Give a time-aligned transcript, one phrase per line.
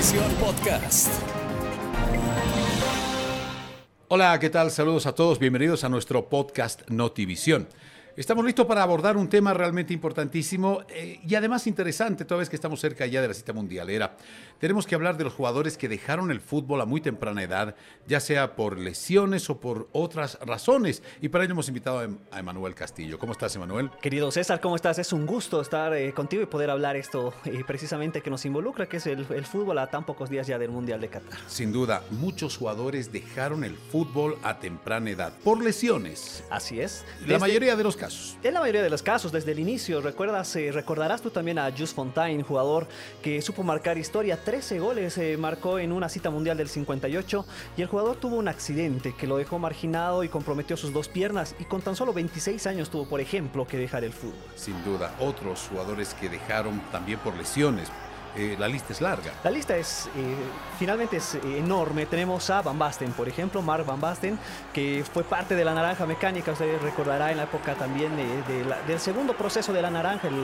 [0.00, 1.12] Podcast.
[4.08, 4.70] Hola, ¿qué tal?
[4.70, 5.38] Saludos a todos.
[5.38, 7.68] Bienvenidos a nuestro podcast Notivisión.
[8.20, 12.56] Estamos listos para abordar un tema realmente importantísimo eh, y además interesante, toda vez que
[12.56, 14.14] estamos cerca ya de la cita mundialera.
[14.58, 17.74] Tenemos que hablar de los jugadores que dejaron el fútbol a muy temprana edad,
[18.06, 21.02] ya sea por lesiones o por otras razones.
[21.22, 23.18] Y para ello hemos invitado a Em- Emanuel Castillo.
[23.18, 23.90] ¿Cómo estás, Emanuel?
[24.02, 24.98] Querido César, ¿cómo estás?
[24.98, 28.86] Es un gusto estar eh, contigo y poder hablar esto eh, precisamente que nos involucra,
[28.86, 31.38] que es el, el fútbol a tan pocos días ya del Mundial de Qatar.
[31.46, 36.44] Sin duda, muchos jugadores dejaron el fútbol a temprana edad por lesiones.
[36.50, 37.06] Así es.
[37.26, 38.09] La mayoría de los casos.
[38.42, 41.70] En la mayoría de los casos, desde el inicio, recuerdas, eh, recordarás tú también a
[41.70, 42.86] Just Fontaine, jugador
[43.22, 47.46] que supo marcar historia, 13 goles eh, marcó en una cita mundial del 58
[47.76, 51.54] y el jugador tuvo un accidente que lo dejó marginado y comprometió sus dos piernas
[51.58, 54.34] y con tan solo 26 años tuvo, por ejemplo, que dejar el fútbol.
[54.56, 57.88] Sin duda, otros jugadores que dejaron también por lesiones.
[58.36, 59.32] Eh, la lista es larga.
[59.42, 60.34] La lista es eh,
[60.78, 62.06] finalmente es eh, enorme.
[62.06, 64.38] Tenemos a Van Basten, por ejemplo, Mark Van Basten,
[64.72, 66.52] que fue parte de la naranja mecánica.
[66.52, 70.34] Usted recordará en la época también de la- del segundo proceso de la naranja, el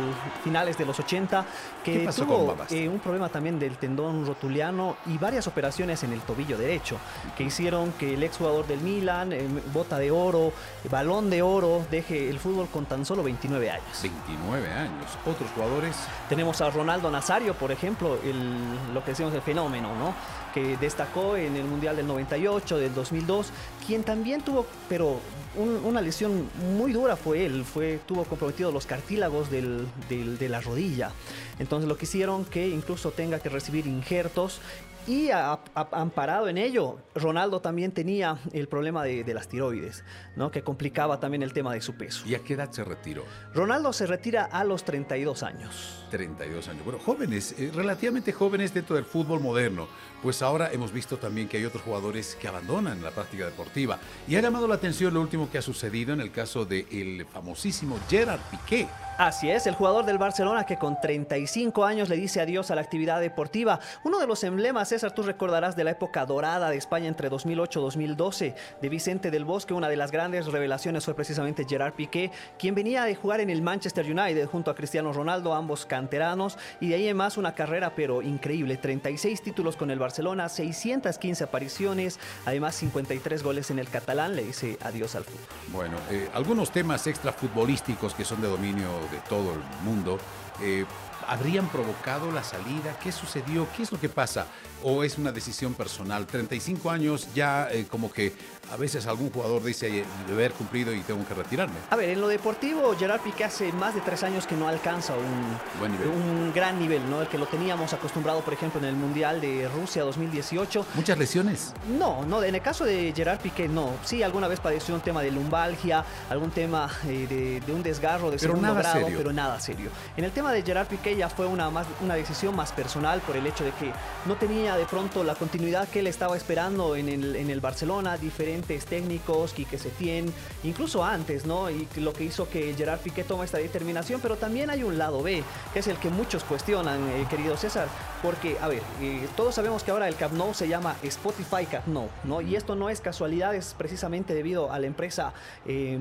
[0.42, 1.44] finales de los 80,
[1.84, 6.02] que ¿Qué pasó con tuvo eh, un problema también del tendón rotuliano y varias operaciones
[6.02, 6.96] en el tobillo derecho,
[7.36, 9.32] que hicieron que el exjugador del Milan,
[9.72, 10.52] bota de oro,
[10.90, 13.84] balón de oro, deje el fútbol con tan solo 29 años.
[14.02, 15.06] 29 años.
[15.24, 15.96] Otros jugadores
[16.28, 20.14] Tenemos a Ronaldo Nazario, por ejemplo, el- lo que decimos el fenómeno, ¿no?
[20.54, 23.50] Que destacó en el Mundial del 98, del 2002,
[23.86, 25.20] quien también tuvo, pero
[25.56, 30.48] un- una lesión muy dura fue él, fue, tuvo comprometidos los cartílagos del- del- de
[30.48, 31.12] la rodilla.
[31.58, 34.60] Entonces lo que hicieron que incluso tenga que recibir injertos
[35.06, 40.04] y a- a- amparado en ello, Ronaldo también tenía el problema de, de las tiroides,
[40.34, 40.50] ¿no?
[40.50, 42.26] Que complicaba también el tema de su peso.
[42.26, 43.24] ¿Y a qué edad se retiró?
[43.54, 46.04] Ronaldo se retira a los 32 años.
[46.10, 46.84] 32 años.
[46.84, 49.86] Bueno, jóvenes, eh, relativamente jóvenes dentro del fútbol moderno.
[50.22, 53.98] Pues ahora hemos visto también que hay otros jugadores que abandonan la práctica deportiva.
[54.26, 57.98] Y ha llamado la atención lo último que ha sucedido en el caso del famosísimo
[58.08, 58.88] Gerard Piqué.
[59.18, 62.82] Así es, el jugador del Barcelona que con 35 años le dice adiós a la
[62.82, 63.80] actividad deportiva.
[64.04, 67.78] Uno de los emblemas, César, tú recordarás de la época dorada de España entre 2008
[67.78, 69.72] y 2012, de Vicente del Bosque.
[69.72, 73.62] Una de las grandes revelaciones fue precisamente Gerard Piqué, quien venía de jugar en el
[73.62, 77.94] Manchester United junto a Cristiano Ronaldo, ambos canteranos, y de ahí en más una carrera
[77.96, 78.76] pero increíble.
[78.76, 84.36] 36 títulos con el Barcelona, 615 apariciones, además 53 goles en el catalán.
[84.36, 85.40] Le dice adiós al fútbol.
[85.68, 90.18] Bueno, eh, algunos temas extrafutbolísticos que son de dominio de todo el mundo.
[90.62, 90.84] Eh,
[91.28, 92.96] ¿Habrían provocado la salida?
[93.02, 93.66] ¿Qué sucedió?
[93.76, 94.46] ¿Qué es lo que pasa?
[94.84, 96.24] ¿O es una decisión personal?
[96.24, 98.32] 35 años ya eh, como que
[98.72, 101.74] a veces algún jugador dice "Oye, de haber cumplido y tengo que retirarme.
[101.90, 105.14] A ver, en lo deportivo, Gerard Piqué hace más de tres años que no alcanza
[105.14, 106.08] un, Buen nivel.
[106.08, 107.22] un gran nivel, ¿no?
[107.22, 110.86] El que lo teníamos acostumbrado, por ejemplo, en el Mundial de Rusia 2018.
[110.94, 111.72] ¿Muchas lesiones?
[111.98, 113.94] No, no, en el caso de Gerard Piqué, no.
[114.04, 118.30] Sí, alguna vez padeció un tema de lumbalgia, algún tema eh, de, de un desgarro
[118.30, 119.18] de Pero segundo nada grado, serio.
[119.18, 119.90] pero nada serio.
[120.16, 123.36] En el tema de Gerard Piqué ya fue una, más, una decisión más personal por
[123.36, 123.92] el hecho de que
[124.26, 128.16] no tenía de pronto la continuidad que él estaba esperando en el, en el Barcelona,
[128.16, 130.32] diferentes técnicos, Quique Setién,
[130.64, 131.70] incluso antes, ¿no?
[131.70, 135.22] Y lo que hizo que Gerard Piqué tome esta determinación, pero también hay un lado
[135.22, 135.42] B,
[135.72, 137.88] que es el que muchos cuestionan, eh, querido César,
[138.22, 141.86] porque, a ver, eh, todos sabemos que ahora el Camp Nou se llama Spotify Camp
[141.86, 142.40] Nou, ¿no?
[142.40, 145.32] Y esto no es casualidad, es precisamente debido a la empresa
[145.66, 145.98] eh,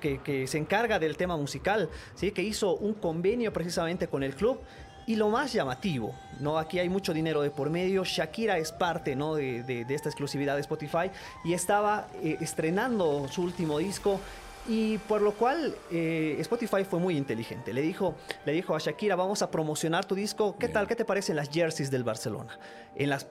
[0.00, 2.30] que, que se encarga del tema musical, ¿sí?
[2.30, 4.60] Que hizo un convenio precisamente con el club.
[5.06, 6.58] Y lo más llamativo, ¿no?
[6.58, 8.04] Aquí hay mucho dinero de por medio.
[8.04, 9.34] Shakira es parte, ¿no?
[9.34, 11.10] de, de- de esta exclusividad de Spotify
[11.44, 14.20] y estaba eh, estrenando su último disco.
[14.68, 17.72] Y por lo cual eh, Spotify fue muy inteligente.
[17.72, 18.14] Le dijo,
[18.44, 20.52] le dijo a Shakira, vamos a promocionar tu disco.
[20.58, 20.74] ¿Qué Bien.
[20.74, 20.86] tal?
[20.86, 22.56] ¿Qué te parecen las jerseys del Barcelona?
[22.94, 23.26] En las,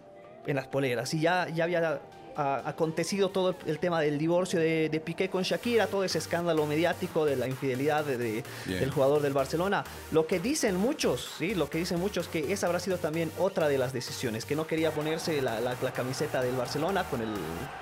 [0.47, 1.13] en las poleras.
[1.13, 2.01] Y ya, ya había
[2.39, 6.65] ah, acontecido todo el tema del divorcio de, de Piqué con Shakira, todo ese escándalo
[6.65, 8.79] mediático de la infidelidad de- de- Bien.
[8.79, 9.83] del jugador del Barcelona.
[10.11, 13.67] Lo que dicen muchos, sí, lo que dicen muchos que esa habrá sido también otra
[13.67, 17.29] de las decisiones, que no quería ponerse la, la- la camiseta del Barcelona con el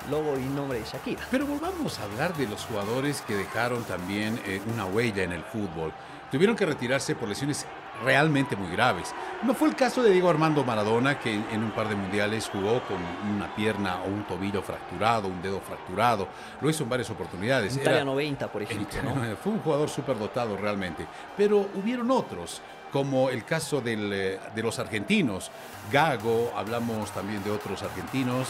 [0.10, 1.22] logo y nombre de Shakira.
[1.32, 5.44] Pero volvamos a hablar de los jugadores que dejaron también eh, una huella en el
[5.44, 5.94] fútbol.
[6.32, 7.66] Tuvieron que retirarse por lesiones
[8.04, 9.14] realmente muy graves.
[9.44, 12.82] No fue el caso de Diego Armando Maradona, que en, un par de mundiales jugó
[12.82, 12.98] con
[13.36, 16.28] una pierna o un tobillo fracturado, un dedo fracturado.
[16.62, 17.74] Lo hizo en varias oportunidades.
[17.74, 19.36] En Era- Italia 90, por ejemplo, ¿no?
[19.44, 21.06] Fue un jugador súper dotado realmente.
[21.36, 22.62] Pero hubieron otros,
[22.98, 25.52] como el caso de los argentinos.
[25.92, 28.48] Gago, hablamos también de otros argentinos.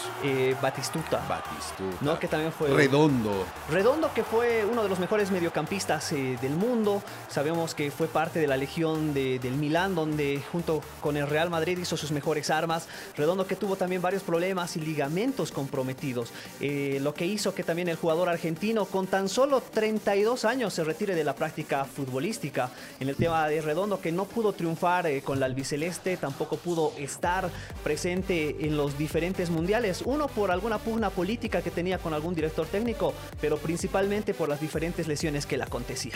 [0.62, 1.22] Batistuta.
[1.28, 1.98] Batistuta.
[2.00, 2.18] ¿no?
[2.18, 2.70] Que también fue.
[2.70, 3.46] Redondo.
[3.70, 7.04] Redondo, que fue uno de los mejores mediocampistas del mundo.
[7.28, 11.78] Sabemos que fue parte de la legión del Milán, donde junto con el Real Madrid
[11.78, 12.88] hizo sus mejores armas.
[13.18, 16.32] Redondo que tuvo también varios problemas y ligamentos comprometidos.
[16.62, 21.16] lo que hizo que también el jugador argentino, con tan solo 32 años, se retire
[21.16, 22.72] de la práctica futbolística.
[23.02, 27.50] En el tema de Redondo, que no pudo triunfar con la albiceleste, tampoco pudo estar
[27.84, 30.04] presente en los diferentes mundiales.
[30.06, 34.62] Uno por alguna pugna política que tenía con algún director técnico, pero principalmente por las
[34.62, 36.14] diferentes lesiones que le acontecía.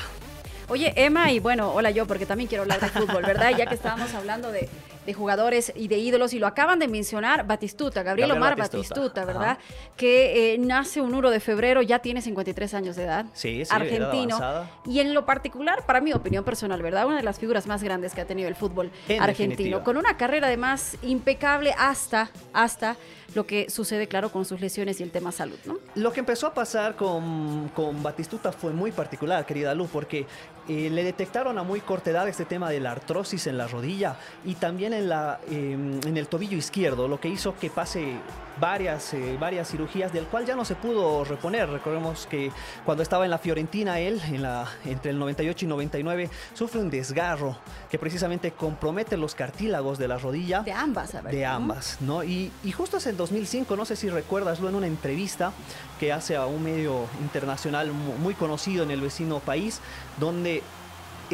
[0.67, 3.57] Oye, Emma, y bueno, hola yo, porque también quiero hablar de fútbol, ¿verdad?
[3.57, 4.69] Ya que estábamos hablando de,
[5.13, 9.57] jugadores y de ídolos, y lo acaban de mencionar, Batistuta, Gabriel, Omar Batistuta, ¿verdad?
[9.97, 13.25] Que eh, nace un 1 de febrero, ya tiene 53 años de edad.
[13.33, 14.39] Sí, sí, argentino.
[14.85, 17.05] Y en lo particular, para mi opinión personal, ¿verdad?
[17.05, 19.83] Una de las figuras más grandes que ha tenido el fútbol argentino.
[19.83, 22.95] Con una carrera además impecable hasta, hasta
[23.33, 25.77] lo que sucede, claro, con sus lesiones y el tema salud, ¿no?
[25.95, 30.25] Lo que empezó a pasar con, con Batistuta fue muy particular, querida Lu, porque
[30.67, 34.17] eh, le detectaron a muy corta edad este tema de la artrosis en la rodilla
[34.45, 38.15] y también en, la, em, en el tobillo izquierdo, lo que hizo que pase
[38.59, 41.69] varias, eh, varias cirugías del cual ya no se pudo reponer.
[41.69, 42.51] Recordemos que
[42.85, 46.89] cuando estaba en la Fiorentina él, en la, entre el 98 y 99, sufre un
[46.89, 47.57] desgarro
[47.89, 50.61] que precisamente compromete los cartílagos de la rodilla.
[50.61, 52.23] De ambas, a ver, De ambas, ¿no?
[52.23, 55.53] Y, y justo es en 2005, no sé si recuerdas, en una entrevista
[55.99, 59.81] que hace a un medio internacional muy conocido en el vecino país,
[60.19, 60.61] donde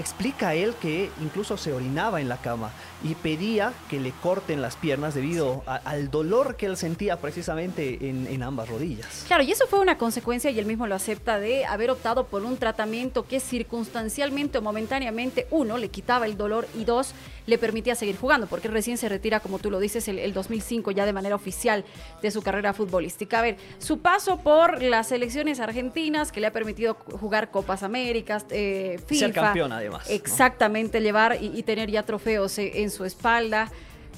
[0.02, 2.72] explica él que incluso se orinaba en la cama
[3.04, 8.44] y pedía que le corten las piernas debido al dolor que él sentía precisamente en,
[8.44, 9.24] ambas rodillas.
[9.28, 12.44] Claro, y eso fue una consecuencia, y él mismo lo acepta, de haber optado por
[12.44, 17.14] un tratamiento que circunstancialmente o momentáneamente, uno, le quitaba el dolor y dos,
[17.48, 21.06] le permitía seguir jugando, porque recién se retira, como tú lo dices, el, 2005 ya
[21.06, 21.84] de manera oficial
[22.22, 23.40] de su carrera futbolística.
[23.40, 28.46] A ver, su paso por las selecciones argentinas, que le ha permitido jugar Copas Américas,
[28.50, 29.20] eh, FIFA.
[29.20, 29.72] Ser campeón
[30.10, 33.72] Exactamente, llevar y, tener ya trofeos en su espalda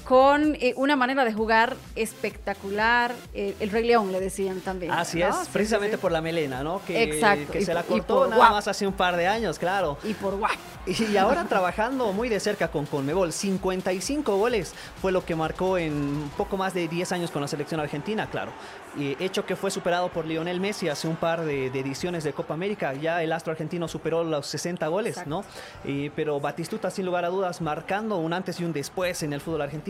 [0.04, 3.14] con eh, una manera de jugar espectacular.
[3.34, 4.92] Eh, el Rey León le decían también.
[4.92, 6.80] Así es, precisamente por la melena, ¿no?
[6.86, 7.52] Que, Exacto.
[7.52, 9.98] Que se la cortó nada más hace un par de años, claro.
[10.04, 10.56] Y por guay.
[10.86, 13.32] Y ahora trabajando muy de cerca con Conmebol.
[13.32, 17.80] 55 goles fue lo que marcó en poco más de 10 años con la selección
[17.80, 18.52] argentina, claro.
[18.96, 22.54] Y hecho que fue superado por Lionel Messi hace un par de, ediciones de Copa
[22.54, 22.94] América.
[22.94, 25.44] Ya el astro argentino superó los 60 goles, ¿no?
[26.16, 29.62] pero Batistuta, sin lugar a dudas, marcando un antes y un después en el fútbol
[29.62, 29.89] argentino.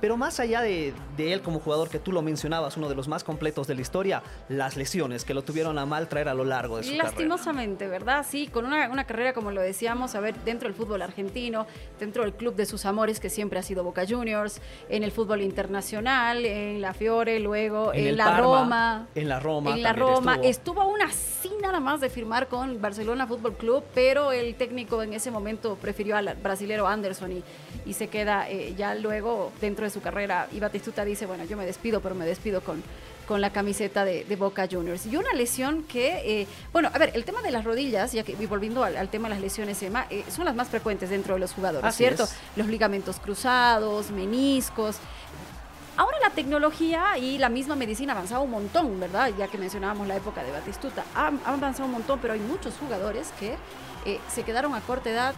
[0.00, 3.24] Pero más allá de, él como jugador, que tú lo mencionabas, uno de los más
[3.24, 6.78] completos de la historia, las lesiones que lo tuvieron a mal traer a lo largo
[6.78, 8.24] de su Lastimosamente, ¿verdad?
[8.28, 11.66] Sí, con una, una carrera, como lo decíamos, a ver, dentro del fútbol argentino,
[11.98, 15.42] dentro del club de sus amores, que siempre ha sido Boca Juniors, en el fútbol
[15.42, 19.08] internacional, en la Fiore, luego en, la Roma.
[19.14, 19.70] En la Roma.
[19.70, 20.38] En la Roma.
[20.42, 20.80] Estuvo.
[20.80, 25.30] aún así nada más de firmar con Barcelona Fútbol Club, pero el técnico en ese
[25.30, 27.42] momento prefirió al brasilero Anderson y,
[27.86, 30.48] y se queda eh, ya luego dentro de su carrera.
[30.52, 32.82] Y Batistuta dice, bueno, yo me despido, pero me despido con
[33.30, 35.06] con la camiseta de, Boca Juniors.
[35.06, 38.34] Y una lesión que, eh, bueno, a ver, el tema de las rodillas, ya que
[38.48, 41.52] volviendo al, tema de las lesiones, Emma, eh, son las más frecuentes dentro de los
[41.52, 42.26] jugadores, ¿cierto?
[42.56, 44.96] Los ligamentos cruzados, meniscos.
[45.96, 49.30] Ahora la tecnología y la misma medicina ha avanzado un montón, ¿verdad?
[49.38, 51.04] Ya que mencionábamos la época de Batistuta.
[51.14, 53.54] Ha, avanzado un montón, pero hay muchos jugadores que
[54.06, 55.36] eh, se quedaron a corta edad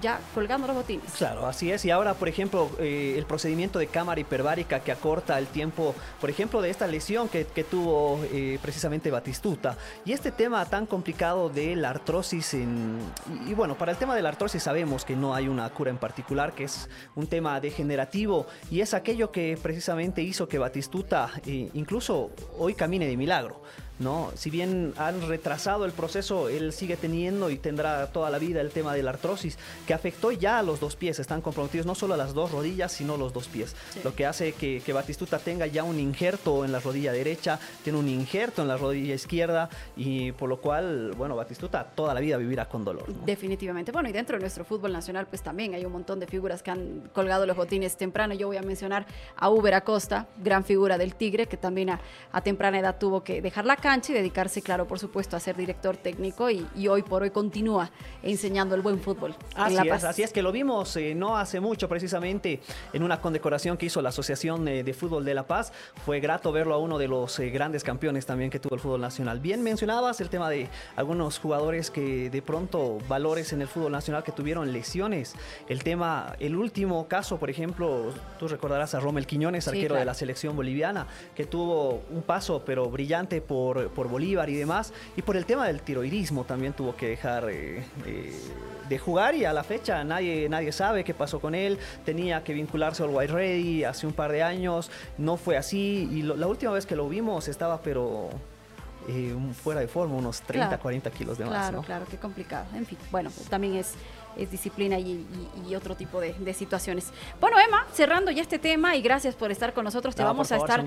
[0.00, 1.12] ya colgando los botines.
[1.16, 1.84] Claro, así es.
[1.84, 6.30] Y ahora, por ejemplo, eh, el procedimiento de cámara hiperbárica que acorta el tiempo, por
[6.30, 9.76] ejemplo, de esta lesión que, tuvo eh, precisamente Batistuta.
[10.04, 12.54] Y este tema tan complicado de la artrosis.
[12.54, 12.98] En,
[13.46, 15.98] y, bueno, para el tema de la artrosis sabemos que no hay una cura en
[15.98, 18.46] particular, que es un tema degenerativo.
[18.70, 23.62] Y es aquello que precisamente hizo que Batistuta eh, incluso hoy camine de milagro.
[23.98, 24.30] ¿No?
[24.34, 28.70] Si bien han retrasado el proceso, él sigue teniendo y tendrá toda la vida el
[28.70, 32.14] tema de la artrosis, que afectó ya a los dos pies, están comprometidos no solo
[32.14, 33.74] a las dos rodillas, sino los dos pies,
[34.04, 38.08] lo que hace que, Batistuta tenga ya un injerto en la rodilla derecha, tiene un
[38.08, 42.66] injerto en la rodilla izquierda y por lo cual, bueno, Batistuta toda la vida vivirá
[42.66, 43.12] con dolor.
[43.26, 46.62] Definitivamente, bueno, y dentro de nuestro fútbol nacional pues también hay un montón de figuras
[46.62, 49.04] que han colgado los botines temprano, yo voy a mencionar
[49.36, 52.00] a Uber Acosta, gran figura del Tigre, que también a,
[52.32, 55.56] a temprana edad tuvo que dejar la cancha y dedicarse, claro, por supuesto, a ser
[55.56, 59.36] director técnico y, hoy por hoy continúa enseñando el buen fútbol.
[59.54, 62.60] Así es, así es que lo vimos eh, no hace mucho precisamente
[62.92, 65.72] en una condecoración que hizo la Asociación eh, de Fútbol de La Paz.
[66.04, 69.00] Fue grato verlo a uno de los eh, grandes campeones también que tuvo el fútbol
[69.00, 69.38] nacional.
[69.38, 74.24] Bien mencionabas el tema de algunos jugadores que de pronto valores en el fútbol nacional
[74.24, 75.36] que tuvieron lesiones.
[75.68, 80.14] El tema, el último caso, por ejemplo, tú recordarás a Rommel Quiñones, arquero de la
[80.14, 84.92] selección boliviana, que tuvo un paso pero brillante por, por Bolívar y demás.
[85.16, 88.32] Y por el tema del tiroidismo también tuvo que dejar eh, eh,
[88.88, 91.78] de jugar y a la fecha nadie, nadie sabe qué pasó con él.
[92.04, 94.90] Tenía que vincularse al White Ready hace un par de años.
[95.18, 96.08] No fue así.
[96.12, 98.30] Y la última vez que lo vimos estaba pero
[99.08, 101.52] eh, fuera de forma, unos 30, 40 kilos de más.
[101.52, 102.66] Claro, claro, qué complicado.
[102.74, 103.94] En fin, bueno, también es,
[104.36, 105.26] es disciplina y,
[105.76, 107.06] otro tipo de, situaciones.
[107.40, 110.14] Bueno, Emma, cerrando ya este tema y gracias por estar con nosotros.
[110.14, 110.84] Te vamos a estar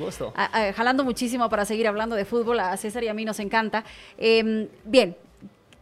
[0.75, 2.59] jalando muchísimo para seguir hablando de fútbol.
[2.59, 3.83] A César y a mí nos encanta.
[4.17, 5.15] Em, bien,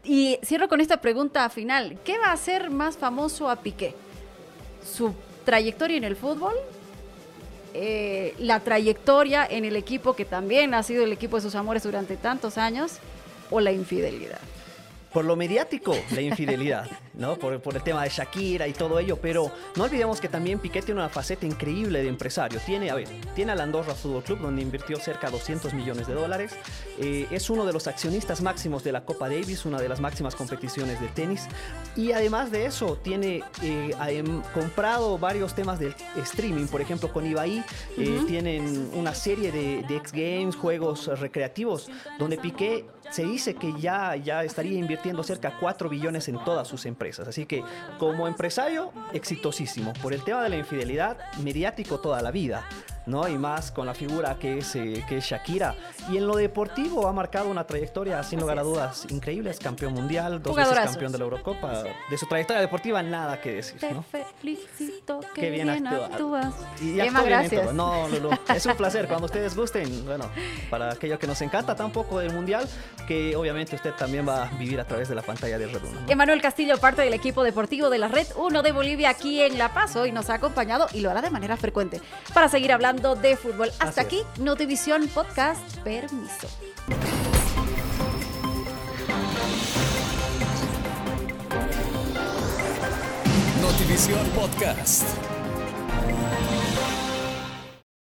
[0.04, 1.98] y cierro con esta pregunta final.
[2.04, 3.94] ¿Qué va a hacer más famoso a Piqué?
[4.84, 5.14] ¿Su
[5.44, 6.54] trayectoria en el fútbol
[7.80, 11.84] eh, la trayectoria en el equipo que también ha sido el equipo de sus amores
[11.84, 12.98] durante tantos años
[13.52, 14.40] o la infidelidad
[15.18, 17.36] por lo mediático, la infidelidad, ¿no?
[17.36, 21.02] Por, el tema de Shakira y todo ello, pero no olvidemos que también Piqué tiene
[21.02, 22.60] una faceta increíble de empresario.
[22.66, 26.14] Tiene, a ver, tiene al Andorra Fútbol Club, donde invirtió cerca de 200 millones de
[26.14, 26.54] dólares.
[27.00, 30.36] Eh, es uno de los accionistas máximos de la Copa Davis, una de las máximas
[30.36, 31.48] competiciones de tenis.
[31.96, 37.64] Y además de eso, tiene eh, comprado varios temas del streaming, por ejemplo, con Ibai,
[37.98, 43.74] eh, tienen una serie de, de X Games, juegos recreativos, donde Piqué se dice que
[43.80, 47.28] ya, ya estaría invirtiendo cerca de 4 billones en todas sus empresas.
[47.28, 47.64] Así que
[47.98, 49.94] como empresario, exitosísimo.
[50.02, 52.68] Por el tema de la infidelidad, mediático toda la vida.
[53.08, 53.28] ¿No?
[53.28, 55.76] Y más con la figura que es, eh, que es Shakira.
[56.12, 59.50] Y en lo deportivo ha marcado una trayectoria, sin lugar a dudas, increíble.
[59.50, 61.84] Es campeón mundial, dos veces campeón de la Eurocopa.
[62.10, 63.80] De su trayectoria deportiva, nada que decir.
[63.80, 66.54] Te felicito, que bien, bien actúas.
[66.82, 67.74] Y gracias.
[67.74, 69.08] No, Lulu, es un placer.
[69.08, 70.30] Cuando ustedes gusten, bueno,
[70.70, 72.68] para aquello que nos encanta tampoco del mundial,
[73.08, 76.00] que obviamente usted también va a vivir a través de la pantalla de Red 1.
[76.10, 79.74] Emanuel Castillo, parte del equipo deportivo de la Red 1 de Bolivia aquí en La
[79.74, 82.02] Paz, hoy nos ha acompañado y lo hará de manera frecuente
[82.34, 83.72] para seguir hablando de fútbol.
[83.80, 85.78] Hasta aquí, Notivisión Podcast.
[85.80, 86.48] Permiso.
[93.62, 95.37] Notivisión Podcast.